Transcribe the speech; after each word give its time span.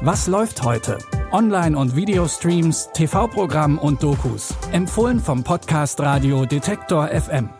Was 0.00 0.26
läuft 0.26 0.62
heute? 0.62 0.98
Online- 1.32 1.76
und 1.76 1.94
Videostreams, 1.94 2.88
TV-Programm 2.94 3.78
und 3.78 4.02
Dokus. 4.02 4.54
Empfohlen 4.72 5.20
vom 5.20 5.44
Podcast 5.44 6.00
Radio 6.00 6.46
Detektor 6.46 7.08
FM. 7.08 7.50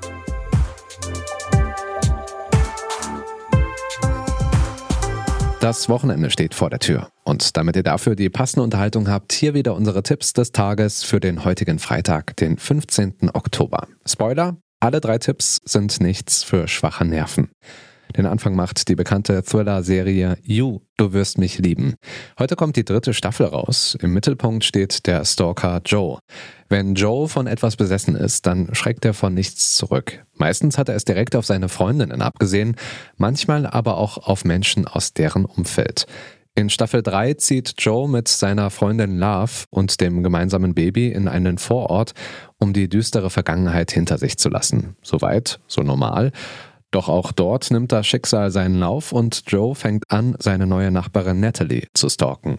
Das 5.61 5.89
Wochenende 5.89 6.30
steht 6.30 6.55
vor 6.55 6.71
der 6.71 6.79
Tür. 6.79 7.11
Und 7.25 7.57
damit 7.57 7.77
ihr 7.77 7.83
dafür 7.83 8.15
die 8.15 8.30
passende 8.30 8.62
Unterhaltung 8.62 9.09
habt, 9.11 9.33
hier 9.33 9.53
wieder 9.53 9.75
unsere 9.75 10.03
Tipps 10.03 10.33
des 10.33 10.53
Tages 10.53 11.03
für 11.03 11.21
den 11.21 11.45
heutigen 11.45 11.79
Freitag, 11.79 12.37
den 12.37 12.57
15. 12.57 13.30
Oktober. 13.35 13.89
Spoiler, 14.07 14.57
alle 14.80 15.01
drei 15.01 15.19
Tipps 15.19 15.61
sind 15.65 16.01
nichts 16.01 16.45
für 16.45 16.69
schwache 16.69 17.05
Nerven. 17.05 17.51
Den 18.16 18.27
Anfang 18.27 18.54
macht 18.54 18.88
die 18.88 18.95
bekannte 18.95 19.42
Thriller-Serie 19.42 20.38
You, 20.42 20.80
du 20.96 21.12
wirst 21.12 21.38
mich 21.38 21.59
lieben. 21.59 21.95
Heute 22.38 22.56
kommt 22.56 22.77
die 22.77 22.84
dritte 22.84 23.14
Staffel 23.14 23.46
raus. 23.46 23.96
Im 24.00 24.12
Mittelpunkt 24.14 24.64
steht 24.64 25.06
der 25.06 25.24
Stalker 25.24 25.80
Joe. 25.84 26.19
Wenn 26.69 26.95
Joe 26.95 27.28
von 27.28 27.47
etwas 27.47 27.77
besessen 27.77 28.16
ist, 28.16 28.47
dann 28.47 28.74
schreckt 28.74 29.05
er 29.05 29.14
von 29.14 29.34
nichts 29.34 29.77
zurück. 29.77 30.24
Meistens 30.34 30.78
hat 30.78 30.88
er 30.88 30.97
es 30.97 31.05
direkt 31.05 31.36
auf 31.36 31.47
seine 31.47 31.69
Freundinnen 31.69 32.23
abgesehen, 32.23 32.77
manchmal 33.16 33.66
aber 33.66 33.98
auch 33.98 34.19
auf 34.19 34.45
Menschen 34.45 34.86
aus 34.86 35.12
deren 35.12 35.45
Umfeld. 35.45 36.06
In 36.59 36.70
Staffel 36.70 37.05
3 37.05 37.34
zieht 37.34 37.75
Joe 37.78 38.09
mit 38.09 38.27
seiner 38.27 38.70
Freundin 38.70 39.16
Love 39.16 39.66
und 39.70 40.00
dem 40.00 40.25
gemeinsamen 40.25 40.75
Baby 40.75 41.12
in 41.12 41.28
einen 41.28 41.56
Vorort, 41.56 42.14
um 42.59 42.72
die 42.72 42.88
düstere 42.88 43.30
Vergangenheit 43.30 43.92
hinter 43.92 44.19
sich 44.19 44.38
zu 44.38 44.48
lassen. 44.48 44.97
Soweit, 45.00 45.61
so 45.69 45.83
normal. 45.83 46.33
Doch 46.91 47.09
auch 47.10 47.33
dort 47.33 47.70
nimmt 47.70 47.92
das 47.92 48.06
Schicksal 48.06 48.51
seinen 48.51 48.78
Lauf 48.78 49.12
und 49.12 49.42
Joe 49.47 49.74
fängt 49.74 50.05
an, 50.10 50.37
seine 50.38 50.66
neue 50.66 50.91
Nachbarin 50.91 51.39
Natalie 51.39 51.86
zu 51.92 52.08
stalken. 52.08 52.58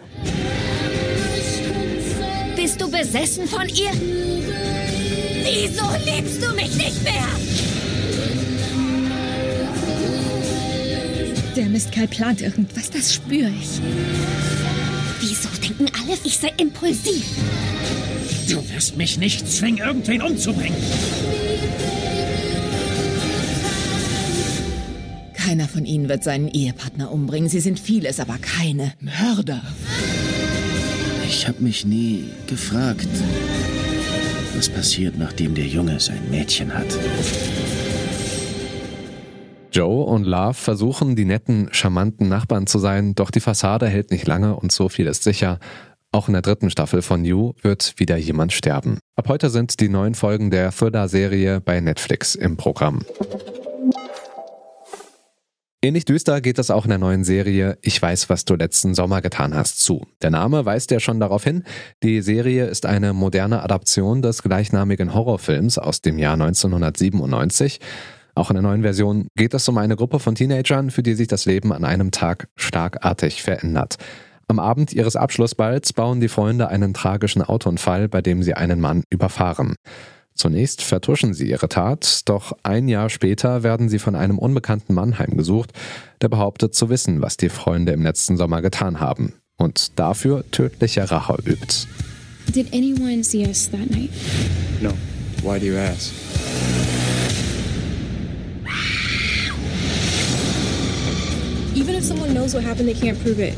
Bist 2.56 2.80
du 2.80 2.92
besessen 2.92 3.48
von 3.48 3.68
ihr? 3.68 3.92
Wieso 5.44 5.86
liebst 6.06 6.44
du 6.44 6.54
mich 6.54 6.76
nicht 6.76 7.04
mehr? 7.04 7.28
Der 11.56 11.66
Mistkerl 11.66 12.08
plant 12.08 12.42
irgendwas, 12.42 12.92
das 12.92 13.12
spüre 13.12 13.50
ich. 13.50 13.82
Wieso 15.20 15.50
denken 15.62 15.88
alle, 16.04 16.18
ich 16.24 16.38
sei 16.38 16.54
impulsiv? 16.58 17.26
Du 18.48 18.58
wirst 18.70 18.96
mich 18.96 19.18
nicht 19.18 19.50
zwingen, 19.52 19.80
irgendwen 19.80 20.22
umzubringen. 20.22 20.78
Keiner 25.50 25.68
von 25.68 25.84
ihnen 25.84 26.10
wird 26.10 26.24
seinen 26.24 26.48
Ehepartner 26.48 27.12
umbringen. 27.12 27.50
Sie 27.50 27.60
sind 27.60 27.80
vieles, 27.80 28.20
aber 28.20 28.38
keine 28.38 28.94
Mörder. 29.00 29.64
Ich 31.26 31.48
habe 31.48 31.64
mich 31.64 31.86
nie 31.86 32.26
gefragt, 32.46 33.08
was 34.56 34.70
passiert, 34.70 35.18
nachdem 35.18 35.56
der 35.56 35.66
Junge 35.66 36.00
sein 36.00 36.22
Mädchen 36.30 36.72
hat. 36.72 36.86
Joe 39.72 40.04
und 40.04 40.26
Love 40.26 40.54
versuchen, 40.54 41.16
die 41.16 41.26
netten, 41.26 41.70
charmanten 41.72 42.30
Nachbarn 42.30 42.68
zu 42.68 42.78
sein, 42.78 43.16
doch 43.16 43.32
die 43.32 43.40
Fassade 43.40 43.88
hält 43.88 44.12
nicht 44.12 44.28
lange 44.28 44.56
und 44.56 44.72
so 44.72 44.88
viel 44.88 45.08
ist 45.08 45.24
sicher. 45.24 45.58
Auch 46.12 46.28
in 46.28 46.34
der 46.34 46.44
dritten 46.44 46.70
Staffel 46.70 47.02
von 47.02 47.26
You 47.26 47.54
wird 47.64 47.96
wieder 47.98 48.18
jemand 48.18 48.54
sterben. 48.54 49.00
Ab 49.16 49.28
heute 49.30 49.50
sind 49.50 49.80
die 49.80 49.90
neuen 49.90 50.14
Folgen 50.14 50.52
der 50.52 50.72
Thriller-Serie 50.72 51.60
bei 51.60 51.80
Netflix 51.80 52.36
im 52.36 52.56
Programm. 52.56 53.04
Ähnlich 55.82 56.04
düster 56.04 56.42
geht 56.42 56.60
es 56.60 56.72
auch 56.72 56.84
in 56.84 56.90
der 56.90 56.98
neuen 56.98 57.24
Serie 57.24 57.78
Ich 57.82 58.02
weiß, 58.02 58.30
was 58.30 58.44
du 58.44 58.56
letzten 58.56 58.94
Sommer 58.96 59.22
getan 59.22 59.56
hast 59.56 59.80
zu. 59.80 60.06
Der 60.22 60.30
Name 60.30 60.66
weist 60.66 60.92
ja 60.92 61.00
schon 61.00 61.22
darauf 61.22 61.46
hin. 61.46 61.64
Die 62.04 62.22
Serie 62.22 62.66
ist 62.66 62.86
eine 62.86 63.14
moderne 63.14 63.64
Adaption 63.64 64.22
des 64.22 64.44
gleichnamigen 64.44 65.14
Horrorfilms 65.14 65.78
aus 65.78 66.02
dem 66.02 66.20
Jahr 66.20 66.34
1997. 66.34 67.80
Auch 68.36 68.50
in 68.50 68.56
der 68.56 68.64
neuen 68.64 68.82
Version 68.82 69.30
geht 69.38 69.54
es 69.54 69.70
um 69.70 69.78
eine 69.78 69.96
Gruppe 69.96 70.20
von 70.20 70.36
Teenagern, 70.36 70.92
für 70.92 71.02
die 71.02 71.14
sich 71.14 71.30
das 71.30 71.46
Leben 71.46 71.72
an 71.72 71.86
einem 71.86 72.12
Tag 72.12 72.50
starkartig 72.58 73.42
verändert. 73.42 73.96
Am 74.50 74.60
Abend 74.60 74.92
ihres 74.92 75.16
Abschlussballs 75.16 75.94
bauen 75.94 76.20
die 76.20 76.28
Freunde 76.28 76.68
einen 76.68 76.94
tragischen 76.94 77.42
Autounfall, 77.42 78.10
bei 78.10 78.22
dem 78.22 78.44
sie 78.44 78.54
einen 78.54 78.82
Mann 78.82 79.04
überfahren. 79.10 79.76
Zunächst 80.40 80.84
vertuschen 80.84 81.34
sie 81.34 81.50
ihre 81.50 81.68
Tat, 81.68 82.22
doch 82.24 82.54
ein 82.64 82.88
Jahr 82.88 83.10
später 83.10 83.62
werden 83.62 83.90
sie 83.90 84.00
von 84.00 84.16
einem 84.16 84.40
unbekannten 84.40 84.94
Mann 84.94 85.20
heimgesucht, 85.20 85.74
der 86.22 86.30
behauptet 86.30 86.74
zu 86.74 86.90
wissen, 86.90 87.22
was 87.22 87.36
die 87.36 87.50
Freunde 87.50 87.92
im 87.92 88.04
letzten 88.04 88.38
Sommer 88.38 88.62
getan 88.62 89.02
haben 89.02 89.34
und 89.58 90.00
dafür 90.00 90.50
tödliche 90.50 91.12
Rache 91.12 91.36
übt. 91.46 91.88
Did 92.56 92.74
anyone 92.74 93.22
see 93.22 93.46
us 93.46 93.70
that 93.70 93.92
night? 93.92 94.12
No. 94.80 94.92
Why 95.44 95.60
do 95.60 95.66
you 95.66 95.78
ask? 95.78 96.14
Even 101.76 101.96
if 101.96 102.06
someone 102.06 102.32
knows 102.32 102.54
what 102.54 102.64
happened, 102.64 102.88
they 102.88 102.96
can't 102.96 103.22
prove 103.22 103.40
it. 103.40 103.56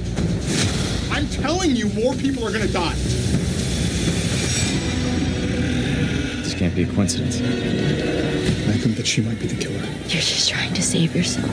I'm 1.12 1.28
telling 1.30 1.76
you, 1.76 1.90
more 1.94 2.16
people 2.16 2.44
are 2.44 2.52
gonna 2.52 2.66
die. 2.66 2.96
Can't 6.62 6.76
be 6.76 6.84
a 6.84 6.94
coincidence. 6.94 7.42
I 8.70 8.78
think 8.78 8.96
that 8.98 9.08
she 9.08 9.22
might 9.22 9.40
be 9.40 9.48
the 9.48 9.56
killer. 9.56 9.82
You're 10.08 10.22
just 10.22 10.48
trying 10.48 10.72
to 10.76 10.82
save 10.82 11.16
yourself. 11.16 11.50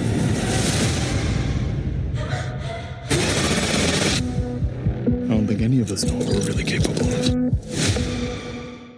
I 5.25 5.35
don't 5.35 5.47
think 5.47 5.63
any 5.63 5.81
of 5.81 5.91
us 5.91 6.05
know 6.05 6.15
what 6.19 6.27
we're 6.29 6.47
really 6.47 6.65
capable 6.65 7.07
of. 7.09 7.39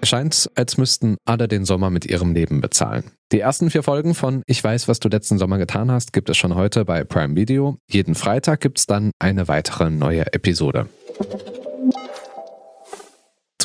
Es 0.03 0.09
scheint, 0.09 0.51
als 0.57 0.79
müssten 0.79 1.17
alle 1.27 1.47
den 1.47 1.65
Sommer 1.65 1.91
mit 1.91 2.07
ihrem 2.07 2.35
Leben 2.35 2.61
bezahlen. 2.61 3.05
Die 3.31 3.39
ersten 3.39 3.71
vier 3.71 3.85
Folgen 3.85 4.15
von 4.15 4.43
Ich 4.47 4.65
weiß, 4.65 4.89
was 4.89 4.99
du 4.99 5.09
letzten 5.09 5.39
Sommer 5.39 5.59
getan 5.59 5.93
hast, 5.93 6.13
gibt 6.13 6.29
es 6.29 6.37
schon 6.37 6.57
heute 6.57 6.85
bei 6.85 7.05
Prime 7.05 7.37
Video. 7.37 7.77
Jeden 7.89 8.17
Freitag 8.17 8.61
gibt 8.61 8.81
es 8.81 8.87
dann 8.87 9.13
eine 9.21 9.47
weitere 9.47 9.91
neue 9.91 10.33
Episode. 10.33 10.89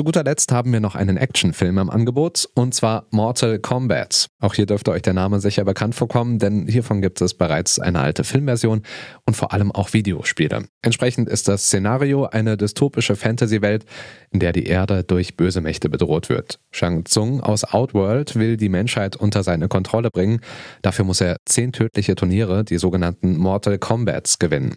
Zu 0.05 0.09
guter 0.09 0.23
Letzt 0.23 0.51
haben 0.51 0.71
wir 0.71 0.81
noch 0.81 0.93
einen 0.93 1.17
Actionfilm 1.17 1.79
im 1.79 1.89
Angebot, 1.89 2.47
und 2.53 2.75
zwar 2.75 3.07
Mortal 3.09 3.57
Kombat. 3.57 4.27
Auch 4.39 4.53
hier 4.53 4.67
dürfte 4.67 4.91
euch 4.91 5.01
der 5.01 5.15
Name 5.15 5.39
sicher 5.39 5.65
bekannt 5.65 5.95
vorkommen, 5.95 6.37
denn 6.37 6.67
hiervon 6.67 7.01
gibt 7.01 7.21
es 7.21 7.33
bereits 7.33 7.79
eine 7.79 8.01
alte 8.01 8.23
Filmversion 8.23 8.83
und 9.25 9.33
vor 9.33 9.51
allem 9.51 9.71
auch 9.71 9.93
Videospiele. 9.93 10.67
Entsprechend 10.83 11.27
ist 11.27 11.47
das 11.47 11.63
Szenario 11.63 12.25
eine 12.25 12.55
dystopische 12.55 13.15
Fantasy-Welt, 13.15 13.85
in 14.29 14.39
der 14.39 14.51
die 14.51 14.67
Erde 14.67 15.03
durch 15.03 15.37
böse 15.37 15.59
Mächte 15.59 15.89
bedroht 15.89 16.29
wird. 16.29 16.59
Shang 16.69 17.05
Tsung 17.05 17.41
aus 17.41 17.63
Outworld 17.63 18.35
will 18.35 18.57
die 18.57 18.69
Menschheit 18.69 19.15
unter 19.15 19.41
seine 19.41 19.69
Kontrolle 19.69 20.11
bringen. 20.11 20.39
Dafür 20.83 21.05
muss 21.05 21.19
er 21.19 21.37
zehn 21.45 21.71
tödliche 21.71 22.13
Turniere, 22.13 22.63
die 22.63 22.77
sogenannten 22.77 23.37
Mortal 23.37 23.79
Kombats, 23.79 24.37
gewinnen. 24.37 24.75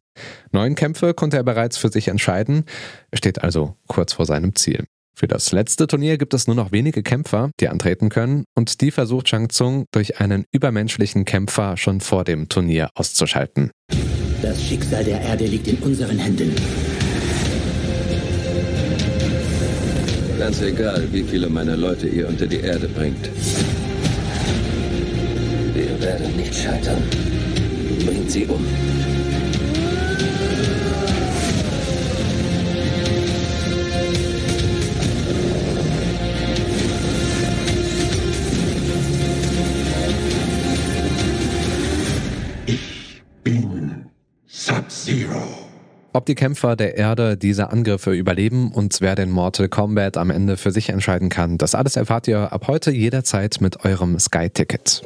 Neun 0.53 0.75
Kämpfe 0.75 1.13
konnte 1.13 1.37
er 1.37 1.45
bereits 1.45 1.77
für 1.77 1.91
sich 1.91 2.09
entscheiden. 2.09 2.65
Steht 3.13 3.43
also 3.43 3.77
kurz 3.89 4.15
vor 4.15 4.25
seinem 4.25 4.55
Ziel. 4.55 4.87
Für 5.19 5.27
das 5.27 5.51
letzte 5.51 5.89
Turnier 5.89 6.17
gibt 6.17 6.33
es 6.33 6.47
nur 6.47 6.55
noch 6.55 6.71
wenige 6.71 7.03
Kämpfer, 7.03 7.51
die 7.59 7.67
antreten 7.67 8.09
können, 8.09 8.45
und 8.55 8.81
die 8.81 8.93
versucht 8.93 9.29
Shang 9.29 9.49
Tsung 9.49 9.87
durch 9.91 10.21
einen 10.21 10.45
übermenschlichen 10.53 11.25
Kämpfer 11.25 11.77
schon 11.77 12.01
vor 12.01 12.23
dem 12.23 12.49
Turnier 12.49 12.91
auszuschalten. 12.95 13.73
Das 14.43 14.63
Schicksal 14.63 15.03
der 15.03 15.21
Erde 15.21 15.47
liegt 15.47 15.67
in 15.67 15.79
unseren 15.79 16.21
Händen. 16.21 16.55
Ganz 20.39 20.63
egal, 20.63 21.09
wie 21.11 21.25
viele 21.25 21.49
meiner 21.49 21.77
Leute 21.77 22.07
ihr 22.07 22.29
unter 22.29 22.47
die 22.47 22.61
Erde 22.61 22.87
bringt. 22.87 23.29
Wir 25.75 26.01
werden 26.01 26.37
nicht 26.37 26.55
scheitern. 26.55 27.03
Bringt 28.07 28.31
sie 28.31 28.47
um. 28.47 28.65
Ob 46.19 46.27
die 46.27 46.35
Kämpfer 46.35 46.75
der 46.75 46.97
Erde 46.97 47.37
diese 47.37 47.71
Angriffe 47.71 48.13
überleben 48.13 48.73
und 48.73 49.01
wer 49.01 49.15
den 49.15 49.31
Mortal 49.31 49.69
Kombat 49.69 50.17
am 50.17 50.31
Ende 50.31 50.57
für 50.57 50.73
sich 50.73 50.89
entscheiden 50.89 51.29
kann, 51.29 51.59
das 51.59 51.77
alles 51.77 51.95
erfahrt 51.95 52.27
ihr 52.27 52.53
ab 52.53 52.67
heute 52.67 52.91
jederzeit 52.91 53.59
mit 53.61 53.85
eurem 53.85 54.19
Sky-Ticket. 54.19 55.05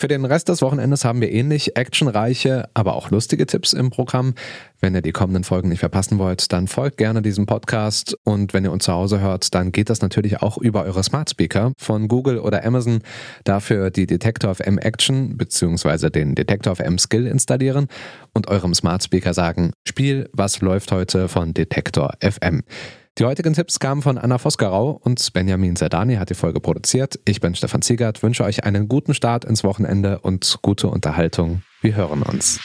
Für 0.00 0.06
den 0.06 0.24
Rest 0.24 0.48
des 0.48 0.62
Wochenendes 0.62 1.04
haben 1.04 1.20
wir 1.20 1.32
ähnlich 1.32 1.76
actionreiche, 1.76 2.68
aber 2.72 2.94
auch 2.94 3.10
lustige 3.10 3.46
Tipps 3.46 3.72
im 3.72 3.90
Programm. 3.90 4.34
Wenn 4.78 4.94
ihr 4.94 5.02
die 5.02 5.10
kommenden 5.10 5.42
Folgen 5.42 5.70
nicht 5.70 5.80
verpassen 5.80 6.18
wollt, 6.20 6.52
dann 6.52 6.68
folgt 6.68 6.98
gerne 6.98 7.20
diesem 7.20 7.46
Podcast 7.46 8.16
und 8.22 8.54
wenn 8.54 8.62
ihr 8.62 8.70
uns 8.70 8.84
zu 8.84 8.92
Hause 8.92 9.18
hört, 9.18 9.56
dann 9.56 9.72
geht 9.72 9.90
das 9.90 10.00
natürlich 10.00 10.40
auch 10.40 10.56
über 10.56 10.84
eure 10.84 11.02
Smart 11.02 11.30
Speaker 11.30 11.72
von 11.76 12.06
Google 12.06 12.38
oder 12.38 12.64
Amazon. 12.64 13.00
Dafür 13.42 13.90
die 13.90 14.06
Detector 14.06 14.54
FM 14.54 14.78
Action 14.78 15.36
bzw. 15.36 16.10
den 16.10 16.36
Detector 16.36 16.76
FM 16.76 16.98
Skill 16.98 17.26
installieren 17.26 17.88
und 18.34 18.46
eurem 18.46 18.74
Smart 18.74 19.02
Speaker 19.02 19.34
sagen, 19.34 19.72
Spiel, 19.84 20.30
was 20.32 20.60
läuft 20.60 20.92
heute 20.92 21.26
von 21.26 21.54
Detector 21.54 22.12
FM. 22.20 22.62
Die 23.18 23.24
heutigen 23.24 23.52
Tipps 23.52 23.80
kamen 23.80 24.00
von 24.00 24.16
Anna 24.16 24.38
Vosgerau 24.38 25.00
und 25.02 25.32
Benjamin 25.32 25.74
Zerdani 25.74 26.14
hat 26.16 26.30
die 26.30 26.34
Folge 26.34 26.60
produziert. 26.60 27.18
Ich 27.24 27.40
bin 27.40 27.56
Stefan 27.56 27.82
Ziegert, 27.82 28.22
wünsche 28.22 28.44
euch 28.44 28.62
einen 28.62 28.88
guten 28.88 29.12
Start 29.12 29.44
ins 29.44 29.64
Wochenende 29.64 30.20
und 30.20 30.60
gute 30.62 30.86
Unterhaltung. 30.86 31.62
Wir 31.80 31.96
hören 31.96 32.22
uns. 32.22 32.60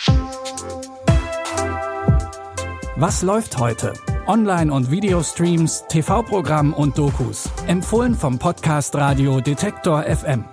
Was 2.98 3.24
läuft 3.24 3.58
heute? 3.58 3.94
Online- 4.28 4.72
und 4.72 4.92
Videostreams, 4.92 5.86
TV-Programm 5.90 6.74
und 6.74 7.00
Dokus. 7.00 7.50
Empfohlen 7.66 8.14
vom 8.14 8.38
Podcast 8.38 8.94
Radio 8.96 9.42
Detektor 9.42 10.04
FM. 10.04 10.46